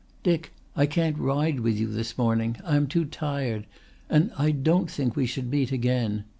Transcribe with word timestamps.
"Dick, 0.23 0.51
I 0.75 0.87
can't 0.87 1.15
ride 1.19 1.59
with 1.59 1.77
you 1.77 1.85
this 1.85 2.17
morning. 2.17 2.57
I 2.63 2.75
am 2.75 2.87
too 2.87 3.05
tired... 3.05 3.67
and 4.09 4.31
I 4.35 4.49
don't 4.49 4.89
think 4.89 5.15
we 5.15 5.27
should 5.27 5.51
meet 5.51 5.71
again. 5.71 6.23